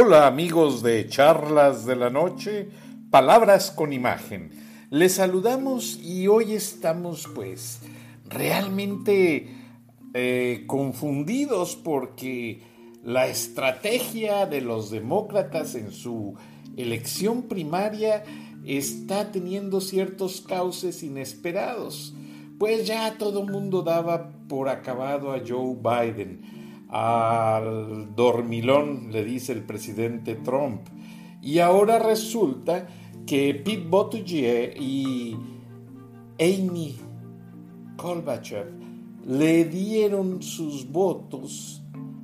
[0.00, 2.68] Hola amigos de Charlas de la Noche,
[3.10, 4.52] Palabras con Imagen.
[4.90, 7.80] Les saludamos y hoy estamos pues
[8.28, 9.48] realmente
[10.14, 12.62] eh, confundidos porque
[13.02, 16.36] la estrategia de los demócratas en su
[16.76, 18.22] elección primaria
[18.64, 22.14] está teniendo ciertos cauces inesperados.
[22.56, 26.57] Pues ya todo mundo daba por acabado a Joe Biden
[26.88, 30.88] al dormilón, le dice el presidente Trump.
[31.42, 32.86] Y ahora resulta
[33.26, 35.36] que Pete Buttigieg y
[36.40, 36.96] Amy
[37.96, 38.66] Kolbachev
[39.26, 41.82] le dieron sus votos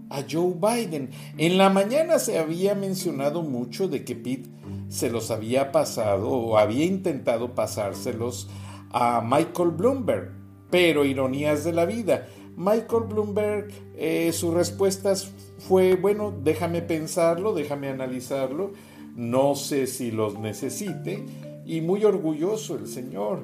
[0.08, 1.10] a Joe Biden.
[1.36, 4.48] En la mañana se había mencionado mucho de que Pete
[4.88, 8.48] se los había pasado o había intentado pasárselos
[8.90, 10.32] a Michael Bloomberg,
[10.70, 12.26] pero ironías de la vida.
[12.56, 15.14] Michael Bloomberg, eh, su respuesta
[15.58, 18.72] fue, bueno, déjame pensarlo, déjame analizarlo,
[19.16, 21.24] no sé si los necesite,
[21.64, 23.40] y muy orgulloso el señor,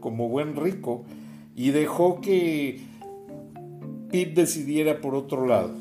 [0.00, 1.04] como buen rico,
[1.54, 2.80] y dejó que
[4.10, 5.72] Pete decidiera por otro lado.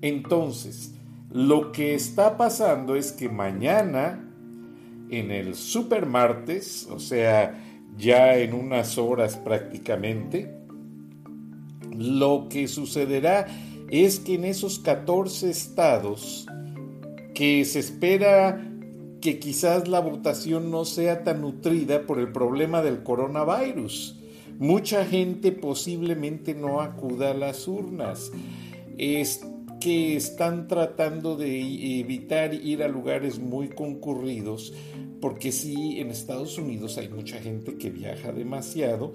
[0.00, 0.94] Entonces,
[1.30, 4.28] lo que está pasando es que mañana,
[5.10, 7.62] en el supermartes, o sea,
[7.96, 10.61] ya en unas horas prácticamente,
[11.96, 13.46] lo que sucederá
[13.90, 16.46] es que en esos 14 estados
[17.34, 18.68] que se espera
[19.20, 24.18] que quizás la votación no sea tan nutrida por el problema del coronavirus.
[24.58, 28.32] Mucha gente posiblemente no acuda a las urnas.
[28.98, 29.46] Es
[29.80, 34.72] que están tratando de evitar ir a lugares muy concurridos,
[35.20, 39.12] porque sí, en Estados Unidos hay mucha gente que viaja demasiado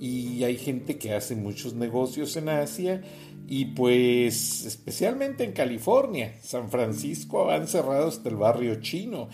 [0.00, 3.02] y hay gente que hace muchos negocios en Asia
[3.46, 9.28] y pues especialmente en California, San Francisco han cerrado hasta el barrio chino.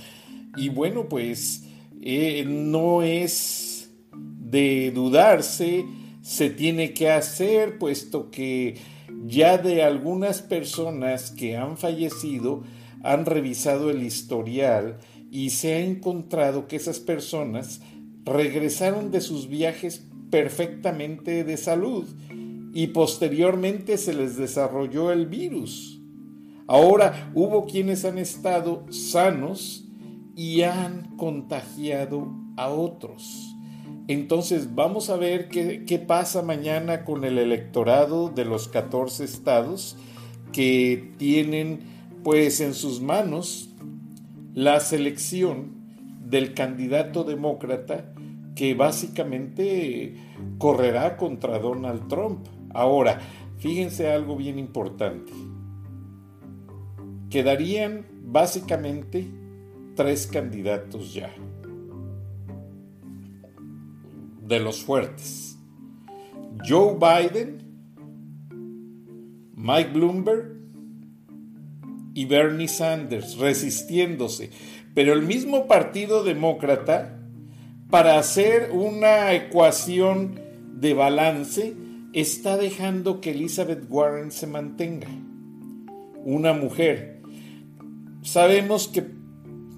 [0.57, 1.65] Y bueno pues
[2.03, 5.85] eh, no es de dudarse,
[6.21, 8.77] se tiene que hacer puesto que
[9.25, 12.65] ya de algunas personas que han fallecido
[13.05, 14.99] han revisado el historial
[15.31, 17.81] y se ha encontrado que esas personas
[18.25, 22.07] regresaron de sus viajes perfectamente de salud
[22.73, 26.01] y posteriormente se les desarrolló el virus.
[26.67, 29.85] Ahora hubo quienes han estado sanos
[30.35, 33.55] y han contagiado a otros.
[34.09, 39.97] Entonces vamos a ver qué, pasa mañana con el electorado de los 14 estados
[40.53, 41.81] que tienen
[42.23, 43.71] pues en sus manos
[44.55, 45.73] la selección
[46.25, 48.13] del candidato demócrata
[48.57, 50.15] que básicamente
[50.59, 52.47] correrá contra Donald Trump.
[52.75, 53.21] Ahora,
[53.59, 55.33] fíjense algo bien importante.
[57.31, 59.29] Quedarían básicamente
[59.95, 61.31] tres candidatos ya
[64.43, 65.59] de los fuertes.
[66.67, 67.59] Joe Biden,
[69.55, 70.57] Mike Bloomberg
[72.15, 74.51] y Bernie Sanders resistiéndose.
[74.95, 77.16] Pero el mismo Partido Demócrata,
[77.91, 80.41] para hacer una ecuación
[80.75, 81.75] de balance,
[82.13, 85.09] está dejando que Elizabeth Warren se mantenga.
[86.25, 87.23] Una mujer.
[88.23, 89.07] Sabemos que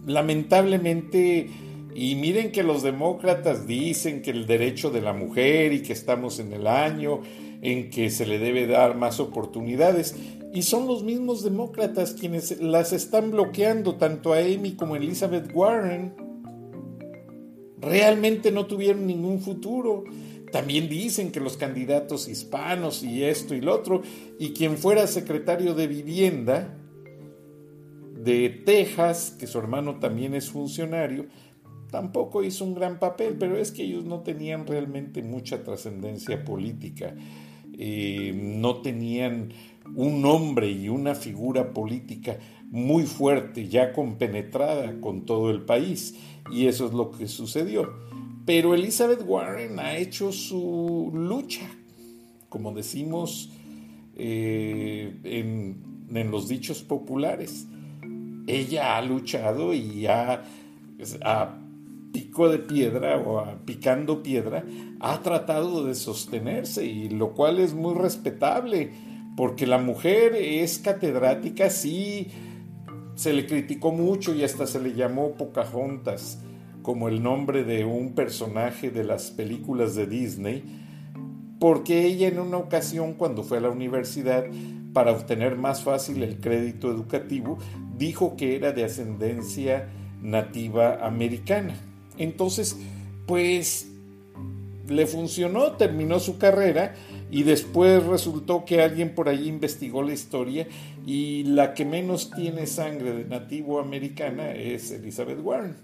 [0.06, 1.50] lamentablemente
[1.94, 6.38] y miren que los demócratas dicen que el derecho de la mujer y que estamos
[6.38, 7.22] en el año
[7.60, 10.14] en que se le debe dar más oportunidades.
[10.54, 15.50] Y son los mismos demócratas quienes las están bloqueando, tanto a Amy como a Elizabeth
[15.52, 16.27] Warren.
[17.80, 20.04] Realmente no tuvieron ningún futuro.
[20.50, 24.02] También dicen que los candidatos hispanos y esto y lo otro,
[24.38, 26.74] y quien fuera secretario de vivienda
[28.14, 31.26] de Texas, que su hermano también es funcionario,
[31.90, 37.14] tampoco hizo un gran papel, pero es que ellos no tenían realmente mucha trascendencia política,
[37.78, 39.52] eh, no tenían
[39.94, 42.38] un nombre y una figura política
[42.70, 46.16] muy fuerte, ya compenetrada con todo el país,
[46.50, 47.92] y eso es lo que sucedió.
[48.44, 51.68] Pero Elizabeth Warren ha hecho su lucha,
[52.48, 53.50] como decimos
[54.16, 57.66] eh, en, los dichos populares.
[58.46, 60.42] Ella ha luchado y ha
[62.12, 64.64] pico de piedra o picando piedra,
[65.00, 68.90] ha tratado de sostenerse y lo cual es muy respetable,
[69.36, 72.28] porque la mujer es catedrática, sí,
[73.18, 76.38] se le criticó mucho y hasta se le llamó Pocahontas
[76.82, 80.62] como el nombre de un personaje de las películas de Disney,
[81.58, 84.44] porque ella en una ocasión cuando fue a la universidad
[84.92, 87.58] para obtener más fácil el crédito educativo,
[87.96, 89.88] dijo que era de ascendencia
[90.22, 91.74] nativa americana.
[92.18, 92.78] Entonces,
[93.26, 93.88] pues
[94.86, 96.94] le funcionó, terminó su carrera
[97.30, 100.66] y después resultó que alguien por ahí investigó la historia
[101.06, 105.76] y la que menos tiene sangre de nativo americana es Elizabeth Warren.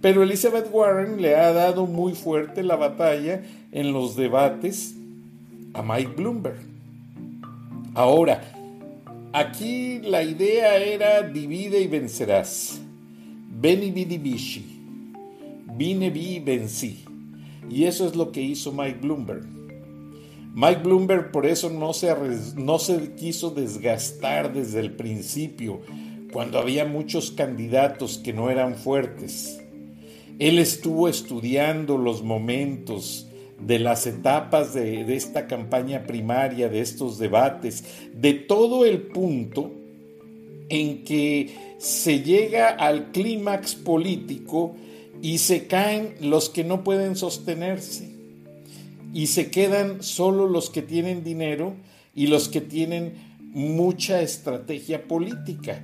[0.00, 4.96] Pero Elizabeth Warren le ha dado muy fuerte la batalla en los debates
[5.74, 6.58] a Mike Bloomberg.
[7.94, 8.42] Ahora,
[9.32, 12.80] aquí la idea era divide y vencerás.
[13.60, 14.80] Beni vidi vici.
[15.76, 17.04] Vine vi vencí.
[17.70, 19.61] Y eso es lo que hizo Mike Bloomberg.
[20.54, 22.14] Mike Bloomberg por eso no se,
[22.56, 25.80] no se quiso desgastar desde el principio,
[26.30, 29.62] cuando había muchos candidatos que no eran fuertes.
[30.38, 33.28] Él estuvo estudiando los momentos
[33.58, 39.72] de las etapas de, de esta campaña primaria, de estos debates, de todo el punto
[40.68, 44.76] en que se llega al clímax político
[45.22, 48.11] y se caen los que no pueden sostenerse
[49.12, 51.74] y se quedan solo los que tienen dinero
[52.14, 55.82] y los que tienen mucha estrategia política.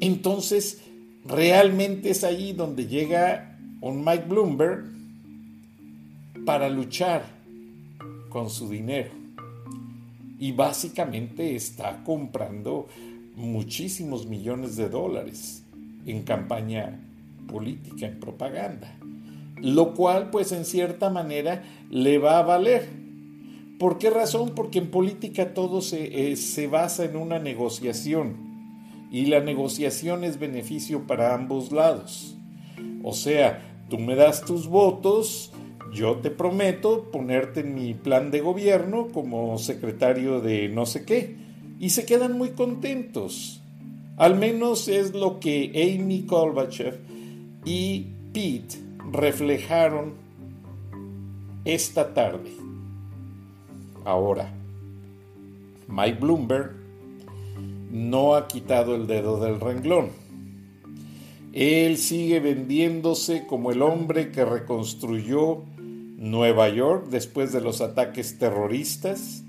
[0.00, 0.80] Entonces,
[1.24, 4.84] realmente es ahí donde llega un Mike Bloomberg
[6.44, 7.24] para luchar
[8.28, 9.10] con su dinero.
[10.38, 12.88] Y básicamente está comprando
[13.36, 15.62] muchísimos millones de dólares
[16.04, 16.98] en campaña
[17.46, 18.96] política, en propaganda.
[19.62, 22.88] Lo cual, pues en cierta manera, le va a valer.
[23.78, 24.52] ¿Por qué razón?
[24.56, 28.36] Porque en política todo se, eh, se basa en una negociación.
[29.12, 32.36] Y la negociación es beneficio para ambos lados.
[33.04, 35.52] O sea, tú me das tus votos,
[35.92, 41.36] yo te prometo ponerte en mi plan de gobierno como secretario de no sé qué.
[41.78, 43.60] Y se quedan muy contentos.
[44.16, 46.98] Al menos es lo que Amy Kolbachev
[47.64, 50.14] y Pete reflejaron
[51.64, 52.50] esta tarde.
[54.04, 54.52] Ahora,
[55.88, 56.72] Mike Bloomberg
[57.90, 60.10] no ha quitado el dedo del renglón.
[61.52, 65.62] Él sigue vendiéndose como el hombre que reconstruyó
[66.16, 69.44] Nueva York después de los ataques terroristas.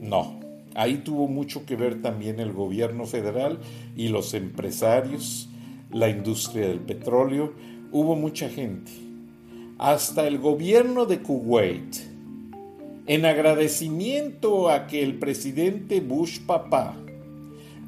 [0.00, 0.40] No,
[0.74, 3.60] ahí tuvo mucho que ver también el gobierno federal
[3.96, 5.50] y los empresarios
[5.92, 7.52] la industria del petróleo,
[7.92, 8.90] hubo mucha gente.
[9.78, 11.96] Hasta el gobierno de Kuwait,
[13.06, 16.96] en agradecimiento a que el presidente Bush papá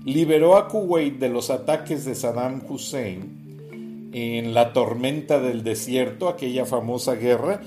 [0.05, 6.67] liberó a Kuwait de los ataques de Saddam Hussein en la tormenta del desierto, aquella
[6.67, 7.61] famosa guerra,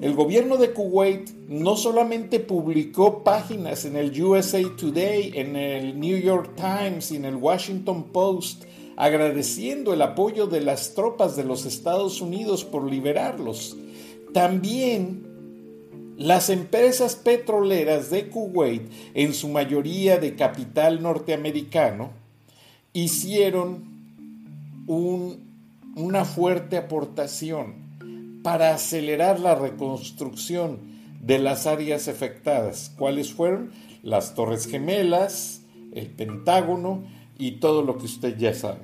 [0.00, 6.16] el gobierno de Kuwait no solamente publicó páginas en el USA Today, en el New
[6.16, 8.64] York Times y en el Washington Post
[9.00, 13.78] agradeciendo el apoyo de las tropas de los Estados Unidos por liberarlos.
[14.34, 15.26] También
[16.18, 22.10] las empresas petroleras de Kuwait, en su mayoría de capital norteamericano,
[22.92, 23.88] hicieron
[24.86, 30.78] una fuerte aportación para acelerar la reconstrucción
[31.22, 32.92] de las áreas afectadas.
[32.98, 33.70] ¿Cuáles fueron?
[34.02, 35.62] Las Torres Gemelas,
[35.94, 37.04] el Pentágono
[37.40, 38.82] y todo lo que usted ya sabe.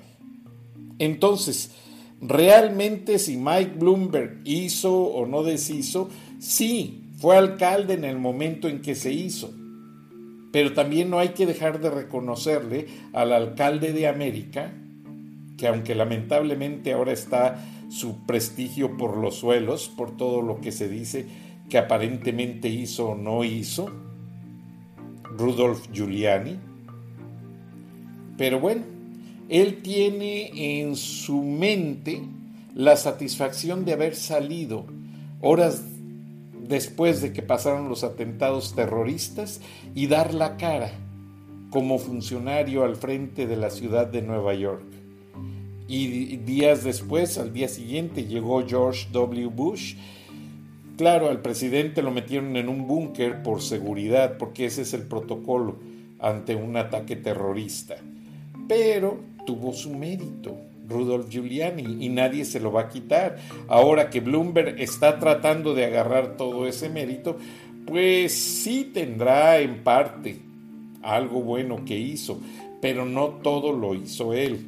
[0.99, 1.73] Entonces,
[2.21, 6.09] realmente si Mike Bloomberg hizo o no deshizo,
[6.39, 9.53] sí, fue alcalde en el momento en que se hizo.
[10.53, 14.73] Pero también no hay que dejar de reconocerle al alcalde de América,
[15.59, 20.89] que aunque lamentablemente ahora está su prestigio por los suelos, por todo lo que se
[20.89, 21.27] dice
[21.69, 23.91] que aparentemente hizo o no hizo,
[25.37, 26.66] Rudolf Giuliani.
[28.37, 28.83] Pero bueno,
[29.49, 32.23] él tiene en su mente
[32.75, 34.85] la satisfacción de haber salido
[35.41, 35.83] horas
[36.69, 39.61] después de que pasaron los atentados terroristas
[39.95, 40.91] y dar la cara
[41.71, 44.85] como funcionario al frente de la ciudad de Nueva York.
[45.89, 49.47] Y días después, al día siguiente, llegó George W.
[49.47, 49.95] Bush.
[50.97, 55.77] Claro, al presidente lo metieron en un búnker por seguridad, porque ese es el protocolo
[56.19, 57.97] ante un ataque terrorista.
[58.69, 60.57] Pero tuvo su mérito.
[60.89, 63.39] Rudolf Giuliani y nadie se lo va a quitar.
[63.69, 67.37] Ahora que Bloomberg está tratando de agarrar todo ese mérito,
[67.87, 70.39] pues sí tendrá en parte
[71.03, 72.41] algo bueno que hizo,
[72.81, 74.67] pero no todo lo hizo él.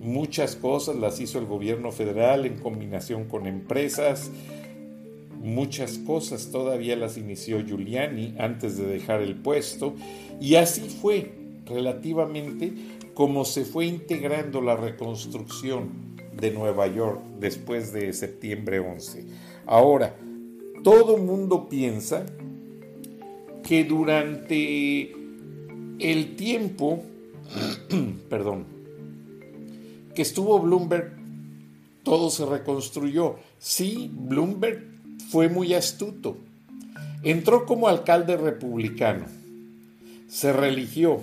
[0.00, 4.30] Muchas cosas las hizo el gobierno federal en combinación con empresas.
[5.42, 9.94] Muchas cosas todavía las inició Giuliani antes de dejar el puesto.
[10.40, 11.32] Y así fue
[11.66, 12.72] relativamente
[13.14, 19.24] como se fue integrando la reconstrucción de Nueva York después de septiembre 11.
[19.66, 20.16] Ahora,
[20.82, 22.26] todo mundo piensa
[23.64, 25.12] que durante
[25.98, 27.02] el tiempo,
[28.28, 28.66] perdón,
[30.14, 31.16] que estuvo Bloomberg,
[32.02, 33.36] todo se reconstruyó.
[33.58, 34.84] Sí, Bloomberg
[35.30, 36.36] fue muy astuto.
[37.22, 39.26] Entró como alcalde republicano,
[40.28, 41.20] se religió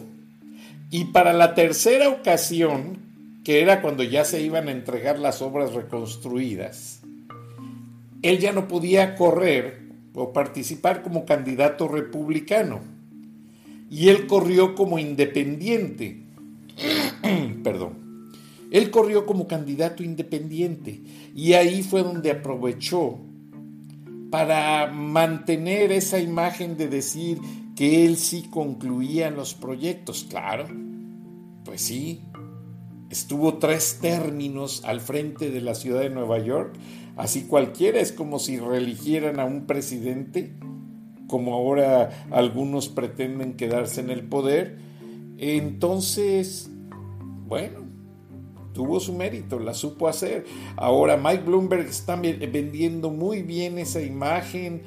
[0.94, 3.00] y para la tercera ocasión,
[3.44, 7.02] que era cuando ya se iban a entregar las obras reconstruidas,
[8.22, 12.82] él ya no podía correr o participar como candidato republicano.
[13.90, 16.22] Y él corrió como independiente.
[17.64, 18.30] Perdón.
[18.70, 21.02] Él corrió como candidato independiente.
[21.36, 23.18] Y ahí fue donde aprovechó
[24.30, 27.40] para mantener esa imagen de decir
[27.76, 30.26] que él sí concluía los proyectos.
[30.30, 30.68] Claro,
[31.66, 32.22] pues sí,
[33.10, 36.78] estuvo tres términos al frente de la ciudad de Nueva York
[37.16, 40.54] Así cualquiera es como si religieran a un presidente,
[41.28, 44.80] como ahora algunos pretenden quedarse en el poder.
[45.38, 46.72] Entonces,
[47.48, 47.82] bueno,
[48.74, 50.46] tuvo su mérito, la supo hacer.
[50.76, 54.82] Ahora Mike Bloomberg está vendiendo muy bien esa imagen.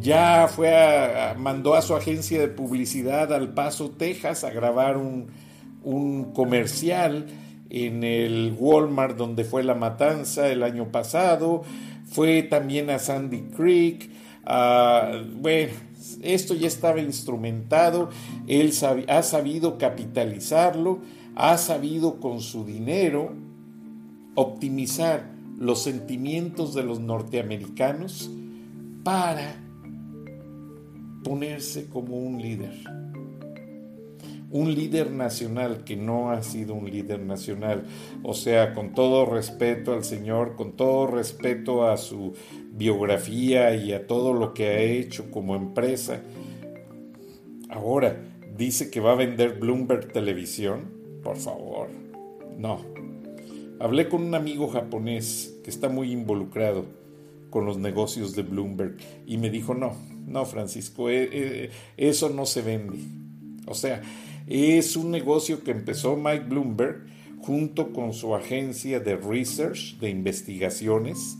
[0.00, 5.28] Ya fue a, mandó a su agencia de publicidad al Paso, Texas, a grabar un,
[5.82, 7.26] un comercial
[7.70, 11.62] en el Walmart donde fue la matanza el año pasado,
[12.06, 14.10] fue también a Sandy Creek,
[15.36, 15.72] bueno,
[16.22, 18.08] esto ya estaba instrumentado,
[18.46, 18.72] él
[19.08, 21.00] ha sabido capitalizarlo,
[21.34, 23.34] ha sabido con su dinero
[24.34, 28.30] optimizar los sentimientos de los norteamericanos
[29.04, 29.56] para
[31.22, 32.74] ponerse como un líder
[34.50, 37.84] un líder nacional que no ha sido un líder nacional.
[38.22, 42.34] O sea, con todo respeto al Señor, con todo respeto a su
[42.72, 46.22] biografía y a todo lo que ha hecho como empresa,
[47.68, 48.24] ahora
[48.56, 50.96] dice que va a vender Bloomberg Televisión.
[51.22, 51.88] Por favor,
[52.56, 52.80] no.
[53.80, 56.86] Hablé con un amigo japonés que está muy involucrado
[57.50, 58.96] con los negocios de Bloomberg
[59.26, 59.92] y me dijo, no,
[60.28, 62.98] no, Francisco, eh, eh, eso no se vende.
[63.66, 64.02] O sea,
[64.46, 67.06] es un negocio que empezó Mike Bloomberg
[67.38, 71.36] junto con su agencia de research, de investigaciones,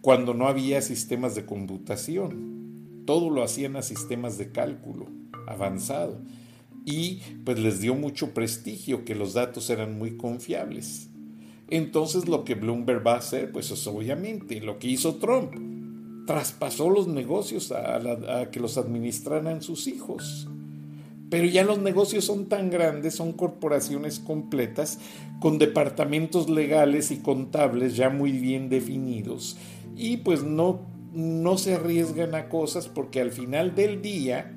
[0.00, 3.02] cuando no había sistemas de computación.
[3.06, 5.08] Todo lo hacían a sistemas de cálculo
[5.46, 6.20] avanzado.
[6.84, 11.10] Y pues les dio mucho prestigio que los datos eran muy confiables.
[11.68, 15.75] Entonces lo que Bloomberg va a hacer, pues es obviamente lo que hizo Trump.
[16.26, 20.48] Traspasó los negocios a, que los administraran sus hijos.
[21.30, 25.00] Pero ya los negocios son tan grandes, son corporaciones completas,
[25.40, 29.56] con departamentos legales y contables ya muy bien definidos.
[29.96, 30.80] Y pues no,
[31.12, 34.52] no se arriesgan a cosas porque al final del día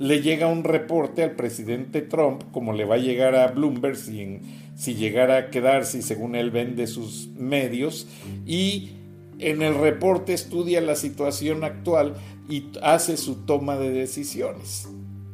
[0.00, 4.40] le llega un reporte al presidente Trump, como le va a llegar a Bloomberg si,
[4.74, 8.08] si llegara a quedarse según él vende sus medios,
[8.46, 8.92] y
[9.40, 12.14] en el reporte estudia la situación actual
[12.48, 14.88] y hace su toma de decisiones.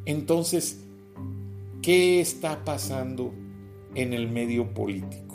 [0.05, 0.79] Entonces,
[1.81, 3.33] ¿qué está pasando
[3.95, 5.27] en el medio político?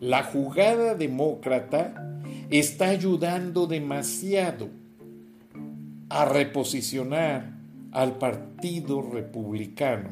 [0.00, 2.20] La jugada demócrata
[2.50, 4.68] está ayudando demasiado
[6.08, 7.52] a reposicionar
[7.92, 10.10] al Partido Republicano.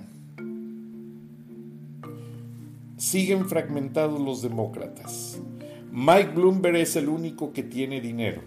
[2.97, 5.41] Siguen fragmentados los demócratas.
[5.99, 8.41] Mike Bloomberg es el único que tiene dinero,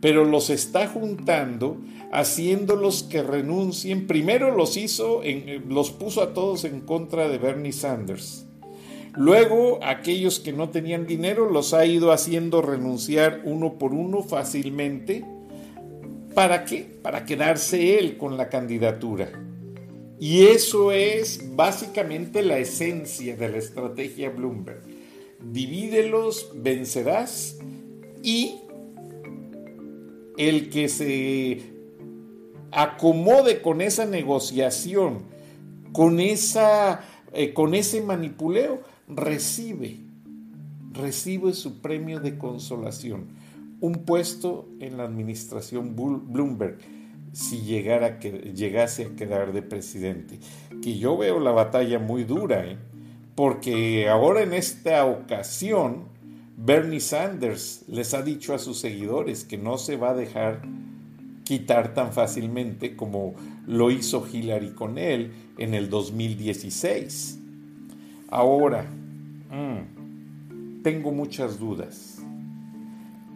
[0.00, 1.78] pero los está juntando
[2.12, 4.06] haciéndolos que renuncien.
[4.06, 8.46] Primero los hizo, en, los puso a todos en contra de Bernie Sanders.
[9.16, 15.24] Luego, aquellos que no tenían dinero los ha ido haciendo renunciar uno por uno fácilmente.
[16.36, 16.86] ¿Para qué?
[17.02, 19.28] Para quedarse él con la candidatura.
[20.20, 24.95] Y eso es básicamente la esencia de la estrategia Bloomberg.
[25.52, 27.58] Divídelos, vencerás
[28.22, 28.56] y
[30.36, 31.60] el que se
[32.72, 35.22] acomode con esa negociación,
[35.92, 37.00] con, esa,
[37.32, 39.96] eh, con ese manipuleo, recibe,
[40.92, 43.28] recibe su premio de consolación,
[43.80, 46.78] un puesto en la administración Bloomberg
[47.36, 50.38] si llegara que, llegase a quedar de presidente.
[50.82, 52.78] Que yo veo la batalla muy dura, ¿eh?
[53.36, 56.04] Porque ahora en esta ocasión
[56.56, 60.62] Bernie Sanders les ha dicho a sus seguidores que no se va a dejar
[61.44, 63.34] quitar tan fácilmente como
[63.66, 67.38] lo hizo Hillary con él en el 2016.
[68.30, 68.84] Ahora,
[69.50, 72.18] mm, tengo muchas dudas.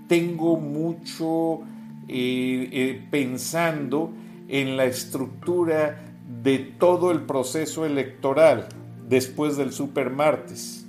[0.08, 1.60] Tengo mucho
[2.08, 4.12] eh, eh, pensando
[4.48, 6.04] en la estructura
[6.42, 8.66] de todo el proceso electoral
[9.10, 10.86] después del supermartes.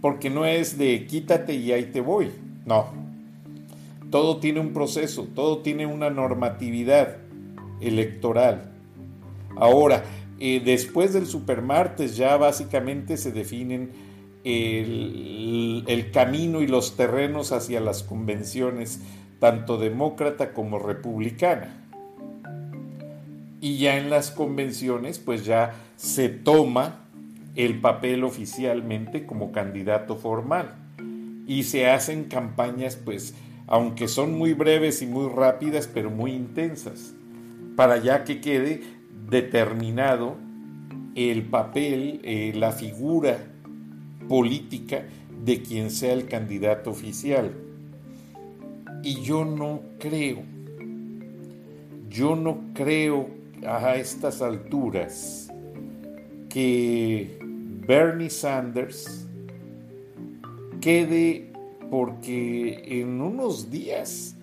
[0.00, 2.30] Porque no es de quítate y ahí te voy.
[2.66, 2.86] No.
[4.10, 7.16] Todo tiene un proceso, todo tiene una normatividad
[7.80, 8.72] electoral.
[9.56, 10.04] Ahora,
[10.38, 13.90] eh, después del supermartes ya básicamente se definen
[14.44, 19.00] el, el, camino y los terrenos hacia las convenciones,
[19.40, 21.87] tanto demócrata como republicana.
[23.60, 27.04] Y ya en las convenciones, pues ya se toma
[27.56, 30.74] el papel oficialmente como candidato formal.
[31.46, 33.34] Y se hacen campañas, pues,
[33.66, 37.14] aunque son muy breves y muy rápidas, pero muy intensas,
[37.74, 38.82] para ya que quede
[39.28, 40.36] determinado
[41.14, 43.38] el papel, eh, la figura
[44.28, 45.02] política
[45.44, 47.52] de quien sea el candidato oficial.
[49.02, 50.42] Y yo no creo,
[52.08, 53.28] yo no creo
[53.66, 55.50] a estas alturas
[56.48, 59.26] que Bernie Sanders
[60.80, 61.52] quede
[61.90, 64.36] porque en unos días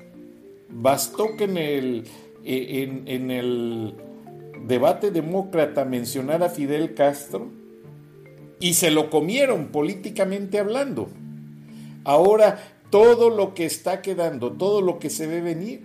[0.69, 2.03] bastó que en el,
[2.43, 3.95] en, en el
[4.67, 7.50] debate demócrata mencionar a Fidel Castro
[8.60, 11.10] y se lo comieron políticamente hablando.
[12.03, 15.84] Ahora todo lo que está quedando, todo lo que se ve venir,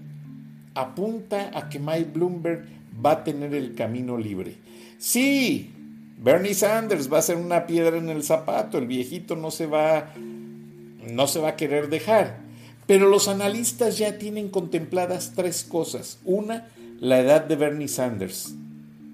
[0.74, 4.56] apunta a que Mike Bloomberg va a tener el camino libre.
[4.98, 5.70] Sí,
[6.18, 10.12] Bernie Sanders va a ser una piedra en el zapato, el viejito no se va
[10.16, 12.38] no se va a querer dejar.
[12.86, 16.18] Pero los analistas ya tienen contempladas tres cosas.
[16.24, 16.68] Una,
[17.00, 18.54] la edad de Bernie Sanders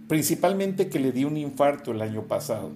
[0.08, 2.70] principalmente que le dio un infarto el año pasado.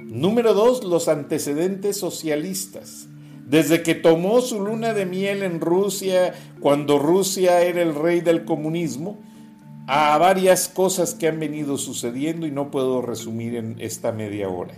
[0.00, 3.06] Número dos, los antecedentes socialistas.
[3.46, 8.44] Desde que tomó su luna de miel en Rusia, cuando Rusia era el rey del
[8.44, 9.18] comunismo,
[9.94, 14.72] a varias cosas que han venido sucediendo y no puedo resumir en esta media hora.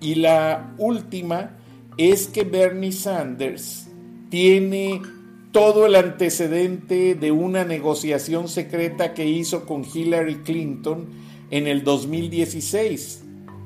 [0.00, 1.56] Y la última
[1.96, 3.88] es que Bernie Sanders
[4.30, 5.02] tiene
[5.50, 11.08] todo el antecedente de una negociación secreta que hizo con Hillary Clinton
[11.50, 13.24] en el 2016.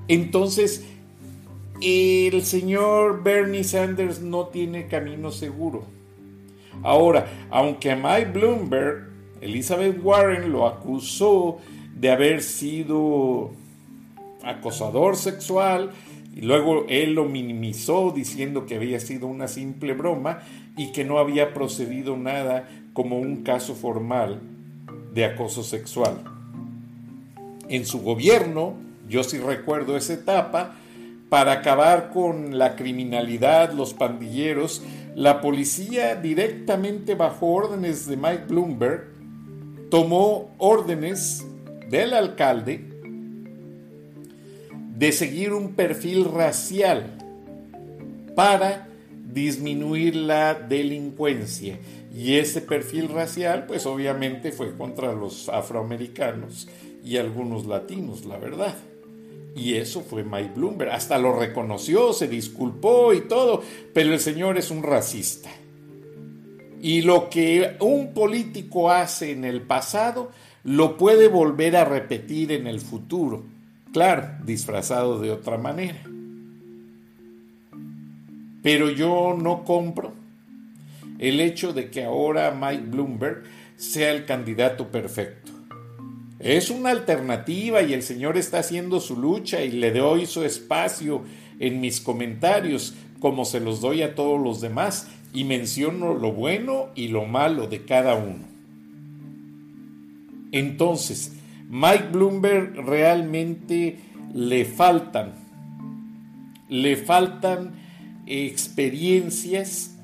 [0.08, 0.82] Entonces,
[1.82, 5.84] el señor Bernie Sanders no tiene camino seguro.
[6.82, 9.11] Ahora, aunque Mike Bloomberg,
[9.42, 11.58] Elizabeth Warren lo acusó
[11.98, 13.50] de haber sido
[14.44, 15.90] acosador sexual,
[16.34, 20.38] y luego él lo minimizó diciendo que había sido una simple broma
[20.76, 24.40] y que no había procedido nada como un caso formal
[25.12, 26.22] de acoso sexual.
[27.68, 28.74] En su gobierno,
[29.08, 30.76] yo sí recuerdo esa etapa,
[31.28, 34.82] para acabar con la criminalidad, los pandilleros,
[35.14, 39.11] la policía directamente bajo órdenes de Mike Bloomberg
[39.92, 41.44] tomó órdenes
[41.90, 42.80] del alcalde
[44.96, 47.18] de seguir un perfil racial
[48.34, 48.88] para
[49.34, 51.78] disminuir la delincuencia.
[52.10, 56.68] Y ese perfil racial, pues obviamente fue contra los afroamericanos
[57.04, 58.74] y algunos latinos, la verdad.
[59.54, 60.90] Y eso fue Mike Bloomberg.
[60.90, 65.50] Hasta lo reconoció, se disculpó y todo, pero el señor es un racista.
[66.82, 70.32] Y lo que un político hace en el pasado,
[70.64, 73.44] lo puede volver a repetir en el futuro.
[73.92, 76.02] Claro, disfrazado de otra manera.
[78.64, 80.12] Pero yo no compro
[81.20, 83.44] el hecho de que ahora Mike Bloomberg
[83.76, 85.52] sea el candidato perfecto.
[86.40, 91.22] Es una alternativa y el señor está haciendo su lucha y le doy su espacio
[91.60, 96.88] en mis comentarios como se los doy a todos los demás y menciono lo bueno
[96.94, 98.44] y lo malo de cada uno.
[100.52, 101.36] Entonces,
[101.68, 103.98] Mike Bloomberg realmente
[104.34, 105.32] le faltan,
[106.68, 107.72] le faltan
[108.26, 109.96] experiencias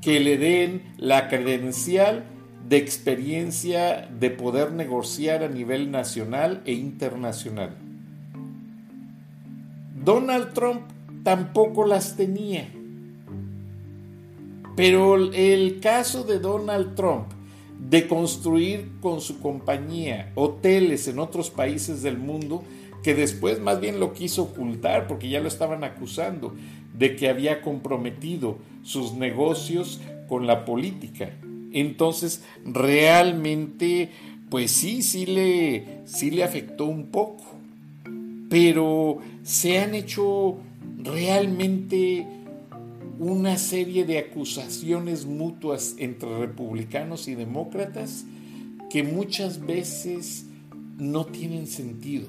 [0.00, 2.24] que le den la credencial
[2.68, 7.76] de experiencia de poder negociar a nivel nacional e internacional.
[10.04, 10.82] Donald Trump
[11.22, 12.68] tampoco las tenía.
[14.76, 17.26] Pero el caso de Donald Trump
[17.78, 22.64] de construir con su compañía hoteles en otros países del mundo,
[23.02, 26.54] que después más bien lo quiso ocultar porque ya lo estaban acusando
[26.96, 31.30] de que había comprometido sus negocios con la política
[31.72, 34.10] Entonces, realmente,
[34.48, 37.44] pues sí, sí le, sí le afectó un poco.
[38.48, 40.56] Pero se han hecho
[40.96, 42.26] realmente
[43.18, 48.24] una serie de acusaciones mutuas entre republicanos y demócratas
[48.90, 50.46] que muchas veces
[50.98, 52.26] no tienen sentido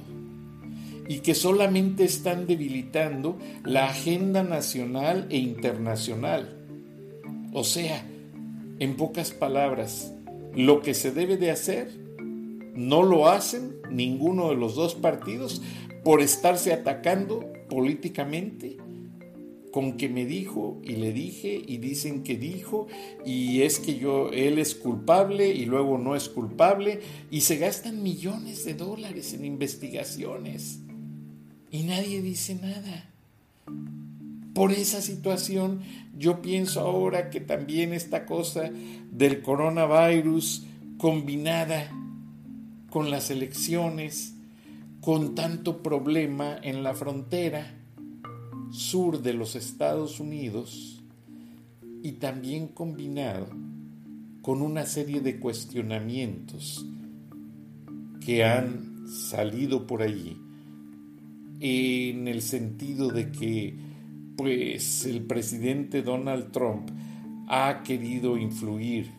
[1.07, 6.55] y que solamente están debilitando la agenda nacional e internacional.
[7.53, 8.03] O sea,
[8.79, 10.13] en pocas palabras,
[10.55, 11.91] lo que se debe de hacer
[12.73, 15.61] no lo hacen ninguno de los dos partidos
[16.03, 18.77] por estarse atacando políticamente
[19.75, 22.87] con que me dijo y le dije y dicen que dijo
[23.25, 28.01] y es que yo él es culpable y luego no es culpable y se gastan
[28.01, 30.79] millones de dólares en investigaciones
[31.71, 33.11] y nadie dice nada.
[34.53, 35.81] Por esa situación
[36.17, 38.71] yo pienso ahora que también esta cosa
[39.11, 40.63] del coronavirus
[40.97, 41.91] combinada
[42.89, 44.35] con las elecciones,
[45.01, 47.74] con tanto problema en la frontera,
[48.71, 51.03] sur de los Estados Unidos
[52.03, 53.47] y también combinado
[54.41, 56.85] con una serie de cuestionamientos
[58.23, 60.37] que han salido por allí
[61.59, 63.75] en el sentido de que
[64.35, 66.89] pues el presidente Donald Trump
[67.47, 69.09] ha querido influir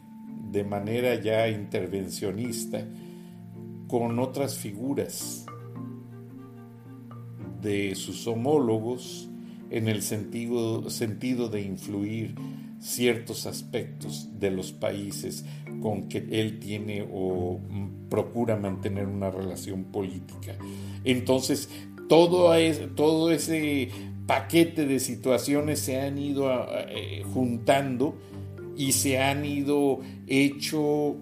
[0.53, 2.87] de manera ya intervencionista
[3.89, 5.47] con otras figuras
[7.63, 9.29] de sus homólogos
[9.71, 12.35] en el sentido, sentido de influir
[12.81, 15.45] ciertos aspectos de los países
[15.81, 17.61] con que él tiene o
[18.09, 20.57] procura mantener una relación política.
[21.05, 21.69] Entonces,
[22.09, 22.53] todo,
[22.95, 23.91] todo ese
[24.27, 26.49] paquete de situaciones se han ido
[26.89, 28.17] eh, juntando
[28.77, 31.17] y se han ido hecho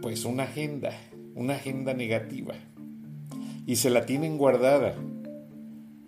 [0.00, 0.92] pues una agenda,
[1.34, 2.54] una agenda negativa
[3.70, 4.96] y se la tienen guardada.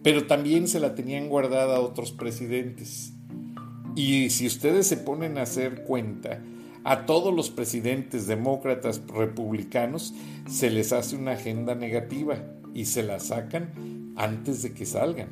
[0.02, 3.12] Pero también se la tenían guardada otros presidentes.
[3.94, 6.42] Y si ustedes se ponen a hacer cuenta,
[6.82, 10.12] a todos los presidentes demócratas republicanos
[10.48, 12.42] se les hace una agenda negativa
[12.74, 15.28] y se la sacan antes de que salgan,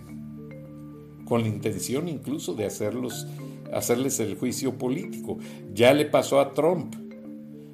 [1.25, 3.27] con la intención incluso de hacerlos,
[3.73, 5.39] hacerles el juicio político.
[5.75, 6.95] Ya le pasó a Trump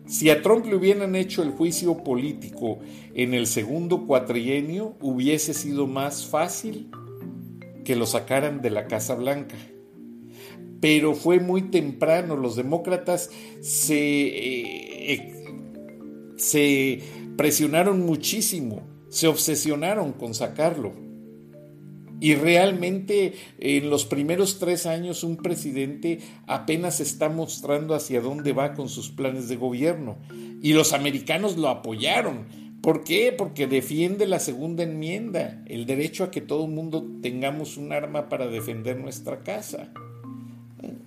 [0.06, 2.78] si a Trump le hubieran hecho el juicio político
[3.14, 6.90] en el segundo cuatrienio, hubiese sido más fácil
[7.84, 9.56] que lo sacaran de la Casa Blanca.
[10.80, 15.44] Pero fue muy temprano, los demócratas se, eh, eh,
[16.36, 17.00] se
[17.36, 21.05] presionaron muchísimo, se obsesionaron con sacarlo.
[22.18, 28.74] Y realmente en los primeros tres años un presidente apenas está mostrando hacia dónde va
[28.74, 30.16] con sus planes de gobierno.
[30.62, 32.46] Y los americanos lo apoyaron.
[32.80, 33.34] ¿Por qué?
[33.36, 38.28] Porque defiende la segunda enmienda, el derecho a que todo el mundo tengamos un arma
[38.28, 39.92] para defender nuestra casa.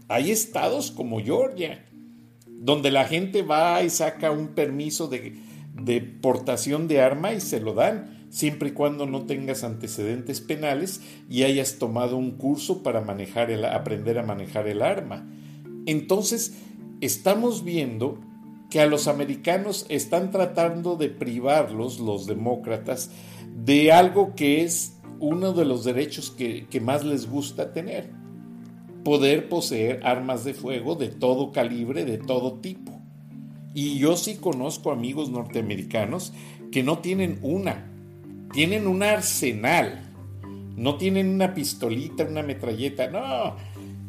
[0.07, 1.85] Hay estados como Georgia,
[2.45, 5.37] donde la gente va y saca un permiso de,
[5.73, 11.01] de portación de arma y se lo dan siempre y cuando no tengas antecedentes penales
[11.29, 15.27] y hayas tomado un curso para manejar el, aprender a manejar el arma.
[15.85, 16.53] Entonces,
[17.01, 18.19] estamos viendo
[18.69, 23.09] que a los americanos están tratando de privarlos, los demócratas,
[23.65, 28.11] de algo que es uno de los derechos que, que más les gusta tener,
[29.03, 33.01] poder poseer armas de fuego de todo calibre, de todo tipo.
[33.73, 36.33] Y yo sí conozco amigos norteamericanos
[36.71, 37.89] que no tienen una,
[38.51, 40.05] tienen un arsenal.
[40.75, 43.09] No tienen una pistolita, una metralleta.
[43.09, 43.55] No,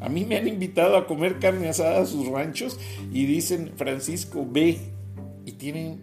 [0.01, 2.79] a mí me han invitado a comer carne asada a sus ranchos
[3.13, 4.79] y dicen, Francisco, ve.
[5.45, 6.01] Y tienen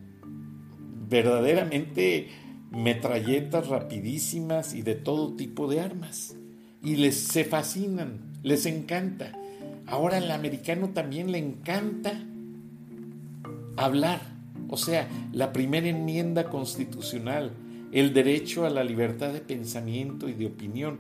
[1.09, 2.27] verdaderamente
[2.71, 6.35] metralletas rapidísimas y de todo tipo de armas.
[6.83, 9.31] Y les se fascinan, les encanta.
[9.87, 12.23] Ahora al americano también le encanta
[13.77, 14.21] hablar.
[14.69, 17.53] O sea, la primera enmienda constitucional
[17.99, 20.99] el derecho a la libertad de pensamiento y de opinión.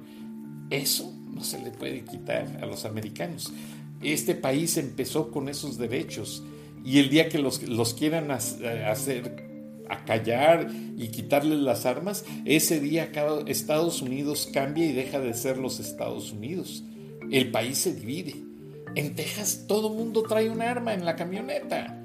[0.71, 3.53] Eso no se le puede quitar a los americanos.
[4.01, 6.43] Este país empezó con esos derechos
[6.83, 9.45] y el día que los, los quieran hacer
[9.89, 13.11] acallar y quitarles las armas, ese día
[13.45, 16.83] Estados Unidos cambia y deja de ser los Estados Unidos.
[17.31, 18.35] El país se divide.
[18.95, 22.01] En Texas todo mundo trae un arma en la camioneta.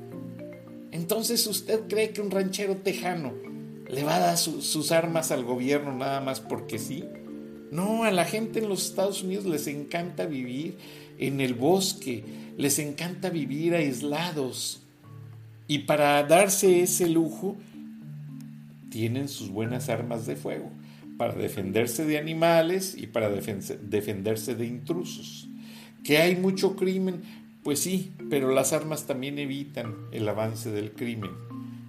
[0.90, 3.51] Entonces usted cree que un ranchero tejano
[3.92, 7.04] le va a dar sus armas al gobierno nada más porque sí.
[7.70, 10.78] No, a la gente en los Estados Unidos les encanta vivir
[11.18, 12.24] en el bosque,
[12.56, 14.82] les encanta vivir aislados.
[15.68, 17.56] Y para darse ese lujo,
[18.90, 20.70] tienen sus buenas armas de fuego,
[21.18, 25.48] para defenderse de animales y para defenderse de intrusos.
[26.02, 27.22] ¿Que hay mucho crimen?
[27.62, 31.30] Pues sí, pero las armas también evitan el avance del crimen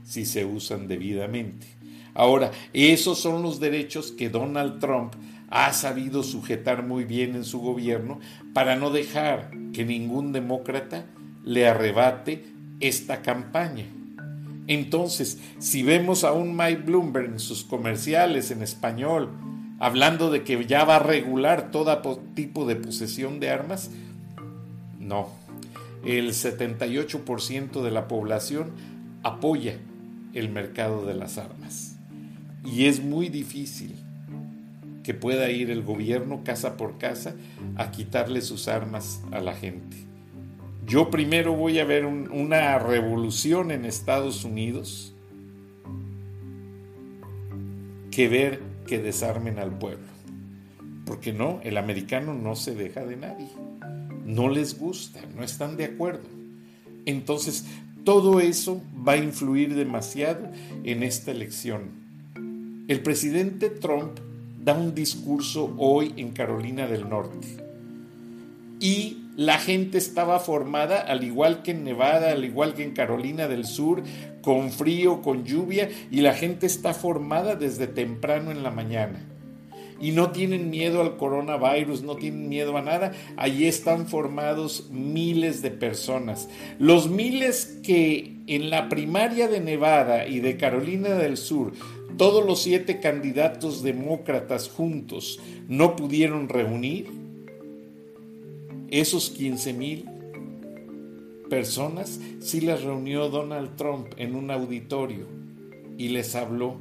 [0.03, 1.82] si se usan debidamente.
[2.13, 5.13] Ahora, esos son los derechos que Donald Trump
[5.49, 8.19] ha sabido sujetar muy bien en su gobierno
[8.53, 11.05] para no dejar que ningún demócrata
[11.43, 12.45] le arrebate
[12.79, 13.85] esta campaña.
[14.67, 19.29] Entonces, si vemos a un Mike Bloomberg en sus comerciales en español,
[19.79, 23.91] hablando de que ya va a regular todo tipo de posesión de armas,
[24.99, 25.29] no.
[26.05, 28.71] El 78% de la población
[29.23, 29.77] apoya
[30.33, 31.92] el mercado de las armas.
[32.65, 33.95] Y es muy difícil
[35.03, 37.35] que pueda ir el gobierno casa por casa
[37.75, 39.97] a quitarle sus armas a la gente.
[40.85, 45.13] Yo primero voy a ver una revolución en Estados Unidos
[48.11, 50.07] que ver que desarmen al pueblo.
[51.05, 53.47] Porque no, el americano no se deja de nadie.
[54.25, 56.29] No les gusta, no están de acuerdo.
[57.05, 57.65] Entonces,
[58.03, 60.49] todo eso va a influir demasiado
[60.83, 62.02] en esta elección.
[62.85, 64.19] El presidente Trump
[64.61, 67.47] da un discurso hoy en Carolina del Norte
[68.81, 73.47] y la gente estaba formada, al igual que en Nevada, al igual que en Carolina
[73.47, 74.03] del Sur,
[74.41, 79.29] con frío, con lluvia, y la gente está formada desde temprano en la mañana.
[80.01, 83.13] Y no tienen miedo al coronavirus, no tienen miedo a nada.
[83.37, 86.49] Allí están formados miles de personas.
[86.77, 91.71] Los miles que en la primaria de Nevada y de Carolina del Sur,
[92.17, 97.07] todos los siete candidatos demócratas juntos no pudieron reunir,
[98.89, 100.05] esos 15 mil
[101.49, 105.27] personas sí las reunió Donald Trump en un auditorio
[105.97, 106.77] y les habló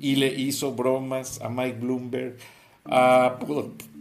[0.00, 2.36] y le hizo bromas a Mike Bloomberg,
[2.84, 3.38] a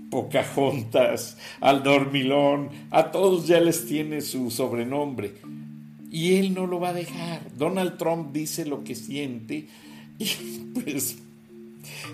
[0.10, 5.34] Pocahontas, al Dormilón, a todos ya les tiene su sobrenombre.
[6.10, 7.55] Y él no lo va a dejar.
[7.55, 9.67] Donald Trump dice lo que siente
[10.21, 11.17] y pues,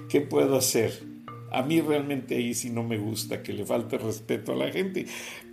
[0.10, 1.04] ¿qué puedo hacer?
[1.52, 5.06] A mí realmente ahí sí no me gusta que le falte respeto a la gente,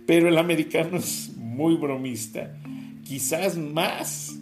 [0.05, 2.57] pero el americano es muy bromista,
[3.03, 4.35] quizás más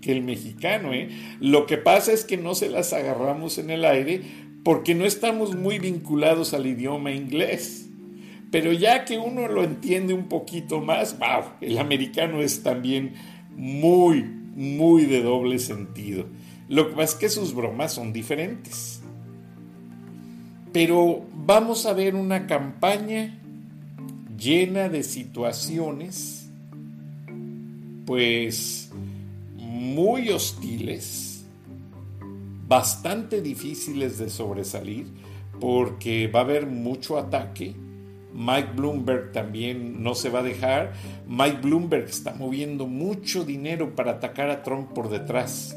[0.00, 0.92] que el mexicano.
[0.92, 1.08] ¿eh?
[1.40, 4.22] Lo que pasa es que no se las agarramos en el aire
[4.64, 7.88] porque no estamos muy vinculados al idioma inglés.
[8.50, 13.14] Pero ya que uno lo entiende un poquito más, wow, el americano es también
[13.56, 16.26] muy, muy de doble sentido.
[16.68, 19.00] Lo que pasa es que sus bromas son diferentes.
[20.72, 23.38] Pero vamos a ver una campaña
[24.36, 26.50] llena de situaciones,
[28.04, 28.90] pues
[29.56, 31.46] muy hostiles,
[32.68, 35.06] bastante difíciles de sobresalir,
[35.60, 37.74] porque va a haber mucho ataque.
[38.34, 40.92] Mike Bloomberg también no se va a dejar.
[41.26, 45.74] Mike Bloomberg está moviendo mucho dinero para atacar a Trump por detrás.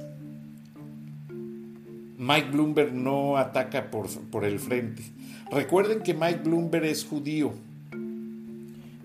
[2.19, 5.01] Mike Bloomberg no ataca por, por el frente.
[5.49, 7.53] Recuerden que Mike Bloomberg es judío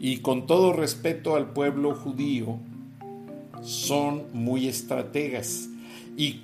[0.05, 2.59] y con todo respeto al pueblo judío,
[3.63, 5.71] son muy estrategas.
[6.17, 6.43] Y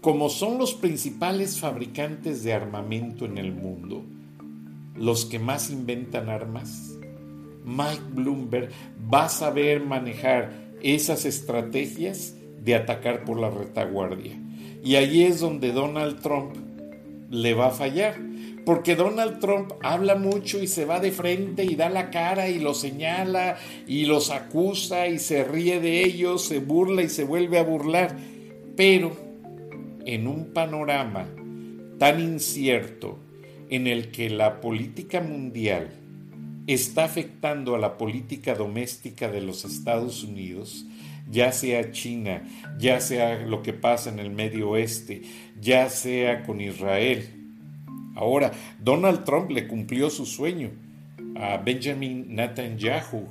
[0.00, 4.02] como son los principales fabricantes de armamento en el mundo,
[4.96, 6.98] los que más inventan armas,
[7.64, 8.70] Mike Bloomberg
[9.12, 10.50] va a saber manejar
[10.82, 12.34] esas estrategias
[12.64, 14.36] de atacar por la retaguardia.
[14.82, 16.56] Y ahí es donde Donald Trump
[17.30, 18.16] le va a fallar.
[18.64, 22.58] Porque Donald Trump habla mucho y se va de frente y da la cara y
[22.58, 27.58] los señala y los acusa y se ríe de ellos, se burla y se vuelve
[27.58, 28.16] a burlar.
[28.76, 29.16] Pero
[30.04, 31.26] en un panorama
[31.98, 33.18] tan incierto
[33.70, 35.90] en el que la política mundial
[36.66, 40.86] está afectando a la política doméstica de los Estados Unidos,
[41.30, 42.42] ya sea China,
[42.78, 45.22] ya sea lo que pasa en el Medio Oeste,
[45.60, 47.28] ya sea con Israel.
[48.16, 50.70] Ahora, Donald Trump le cumplió su sueño
[51.36, 53.26] a Benjamin Netanyahu,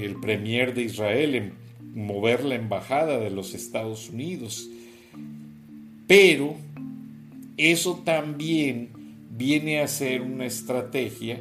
[0.00, 1.52] el premier de Israel, en
[1.94, 4.68] mover la embajada de los Estados Unidos.
[6.06, 6.56] Pero
[7.56, 8.90] eso también
[9.30, 11.40] viene a ser una estrategia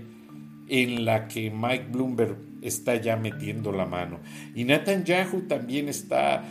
[0.67, 2.37] en la que Mike Bloomberg
[2.67, 4.19] está ya metiendo la mano.
[4.55, 6.43] Y Netanyahu también está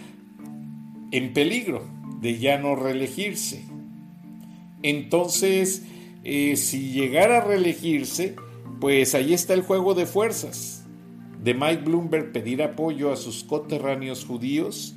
[1.10, 1.84] en peligro
[2.20, 3.64] de ya no reelegirse.
[4.82, 5.84] Entonces,
[6.24, 8.36] eh, si llegara a reelegirse,
[8.80, 10.84] pues ahí está el juego de fuerzas
[11.44, 14.96] de Mike Bloomberg pedir apoyo a sus coterráneos judíos,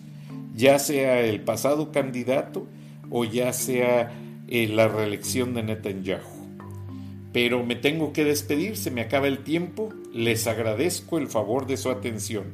[0.56, 2.68] ya sea el pasado candidato
[3.10, 4.14] o ya sea
[4.48, 6.37] eh, la reelección de Netanyahu.
[7.38, 11.78] Pero me tengo que despedir, se me acaba el tiempo, les agradezco el favor de
[11.78, 12.46] su atención.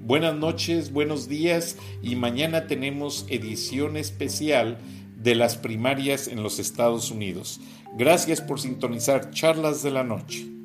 [0.00, 4.76] Buenas noches, buenos días y mañana tenemos edición especial
[5.16, 7.58] de las primarias en los Estados Unidos.
[7.96, 10.57] Gracias por sintonizar Charlas de la Noche.